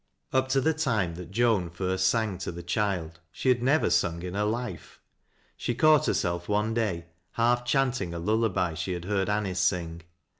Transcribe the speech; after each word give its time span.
Up 0.33 0.47
to 0.49 0.59
the 0.61 0.73
time 0.73 1.13
that 1.13 1.29
Jcau 1.29 1.69
liiBt 1.69 1.99
sang 1.99 2.39
to 2.39 2.51
the 2.51 2.63
child, 2.63 3.19
she 3.31 3.49
had 3.49 3.61
never 3.61 3.91
sung 3.91 4.23
in 4.23 4.33
her 4.33 4.45
life. 4.45 4.99
She 5.55 5.75
caught 5.75 6.07
herself 6.07 6.49
one 6.49 6.73
day 6.73 7.05
half 7.33 7.63
chanting 7.65 8.11
a 8.11 8.17
lullaby 8.17 8.73
she 8.73 8.93
had 8.93 9.05
heard 9.05 9.29
Anice 9.29 9.59
sing. 9.59 10.01